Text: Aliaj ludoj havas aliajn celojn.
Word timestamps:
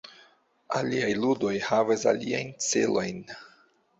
Aliaj 0.79 1.09
ludoj 1.25 1.51
havas 1.67 2.07
aliajn 2.13 2.51
celojn. 2.69 3.21